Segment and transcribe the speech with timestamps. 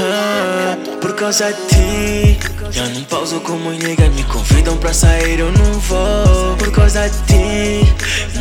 [0.00, 2.38] ah, por causa de ti.
[2.70, 6.56] Já não pauso como nega, me convidam pra sair, eu não vou.
[6.58, 7.82] Por causa de ti,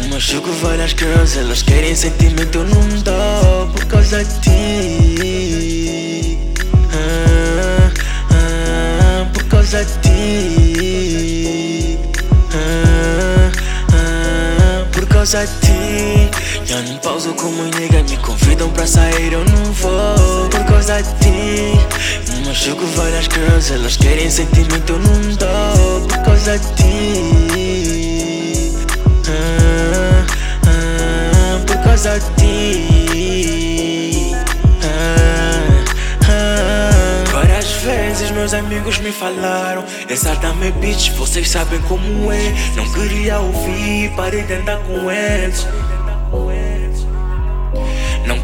[0.10, 3.68] machuco várias girls, elas querem sentimento, eu não dou.
[3.74, 6.38] Por causa de ti,
[6.93, 7.89] ah,
[8.32, 11.98] ah, por causa de ti,
[14.92, 16.30] por causa de ti.
[16.66, 20.50] Já não pauso como nega, me convidam pra sair, eu não vou.
[20.50, 21.27] Por causa de ti,
[22.57, 26.07] machuco várias girls, elas querem sentimento, eu não dou.
[26.07, 28.74] Por causa de ti,
[29.28, 30.25] ah,
[30.66, 34.31] ah, por causa de ti.
[34.83, 35.83] Ah,
[36.23, 37.23] ah.
[37.31, 44.11] Várias vezes meus amigos me falaram Exatamente bitch, vocês sabem como é Não queria ouvir,
[44.16, 45.67] parei de andar com eles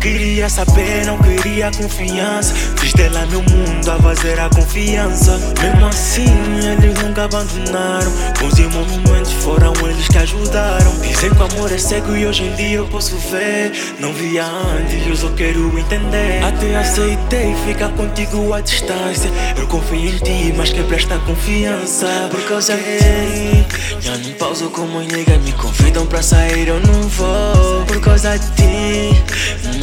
[0.03, 2.53] queria saber, não queria confiança.
[2.77, 5.39] Fiz dela meu mundo a fazer a confiança.
[5.61, 6.25] Mesmo assim,
[6.59, 8.11] eles nunca abandonaram.
[8.37, 10.91] Bons e momentos foram eles que ajudaram.
[10.99, 13.71] Dizem que o amor é cego e hoje em dia eu posso ver.
[13.97, 16.43] Não via antes, eu só quero entender.
[16.43, 19.31] Até aceitei ficar contigo à distância.
[19.57, 22.27] Eu confio em ti, mas quem presta confiança.
[22.29, 23.65] Por causa de ti,
[24.01, 25.37] já não pauso como nega.
[25.37, 27.85] Me convidam pra sair, eu não vou.
[27.87, 28.62] Por causa de ti.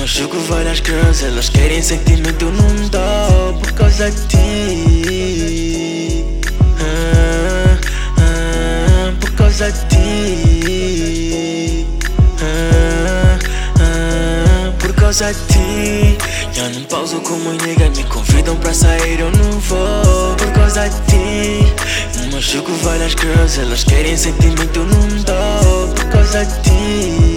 [0.01, 6.25] Machuco várias girls, elas querem sentimento, não dou por causa de ti.
[6.81, 7.77] Ah,
[8.17, 11.87] ah, por causa de ti.
[12.41, 13.39] Ah,
[13.79, 16.17] ah, por causa de ti.
[16.55, 20.97] Já não pauso como nega, me convidam pra sair, eu não vou por causa de
[21.11, 21.75] ti.
[22.33, 27.30] Machuco várias girls, elas querem sentimento, não dou por causa de ti.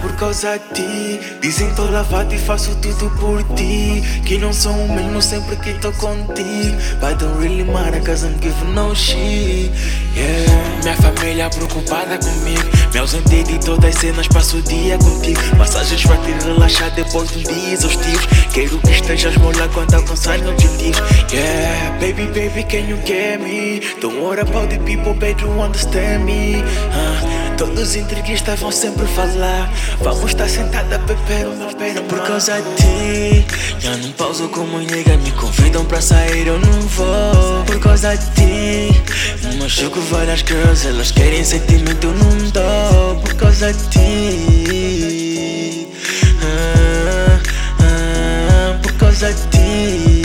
[0.00, 1.20] Por causa de ti.
[1.40, 4.02] Dizem tô lavado e faço tudo por ti.
[4.24, 6.76] Que não sou o mesmo sempre que tô contigo.
[7.00, 9.70] But don't really matter, cause I'm giving no shit.
[10.16, 10.68] Yeah.
[10.82, 12.62] Minha família preocupada comigo.
[12.92, 15.40] Me ausentei de todas as cenas, passo o dia contigo.
[15.56, 18.28] Massagens pra te relaxar depois de um dia exaustivo.
[18.52, 20.98] Quero que estejas mola quando alcançar objetivos.
[21.32, 23.80] Yeah, baby, baby, can you get me?
[24.00, 26.62] Don't worry about the people, baby, you understand me.
[26.92, 29.68] Ah, todos os entreguistas vão sempre falar.
[30.00, 33.44] Vamos estar sentada a beber uma pera por causa de ti.
[33.80, 37.64] Já não pauso como nega, me convidam pra sair, eu não vou.
[37.66, 39.02] Por causa de ti,
[39.58, 43.16] machuco várias girls, elas querem sentimento, eu não dou.
[43.22, 45.88] Por causa de ti,
[46.42, 47.40] ah,
[47.80, 50.17] ah, por causa de ti.